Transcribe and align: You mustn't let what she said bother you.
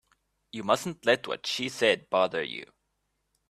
You 0.51 0.63
mustn't 0.63 1.05
let 1.05 1.27
what 1.27 1.45
she 1.45 1.69
said 1.69 2.09
bother 2.09 2.41
you. 2.41 2.73